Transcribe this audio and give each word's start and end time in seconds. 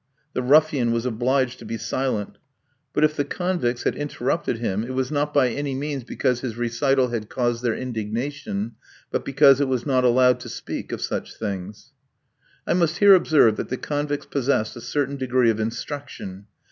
The 0.33 0.41
ruffian 0.41 0.91
was 0.91 1.05
obliged 1.05 1.59
to 1.59 1.63
be 1.65 1.77
silent. 1.77 2.39
But 2.91 3.03
if 3.03 3.15
the 3.15 3.23
convicts 3.23 3.83
had 3.83 3.95
interrupted 3.95 4.57
him, 4.57 4.83
it 4.83 4.95
was 4.95 5.11
not 5.11 5.31
by 5.31 5.49
any 5.49 5.75
means 5.75 6.03
because 6.03 6.39
his 6.39 6.57
recital 6.57 7.09
had 7.09 7.29
caused 7.29 7.61
their 7.61 7.75
indignation, 7.75 8.71
but 9.11 9.23
because 9.23 9.61
it 9.61 9.67
was 9.67 9.85
not 9.85 10.03
allowed 10.03 10.39
to 10.39 10.49
speak 10.49 10.91
of 10.91 11.01
such 11.03 11.37
things. 11.37 11.91
I 12.65 12.73
must 12.73 12.97
here 12.97 13.13
observe 13.13 13.57
that 13.57 13.69
the 13.69 13.77
convicts 13.77 14.25
possessed 14.25 14.75
a 14.75 14.81
certain 14.81 15.17
degree 15.17 15.51
of 15.51 15.59
instruction. 15.59 16.47